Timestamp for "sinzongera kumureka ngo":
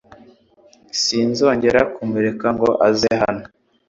1.01-2.69